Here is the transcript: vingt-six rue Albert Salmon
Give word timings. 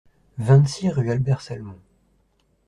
vingt-six 0.39 0.89
rue 0.89 1.11
Albert 1.11 1.41
Salmon 1.43 1.77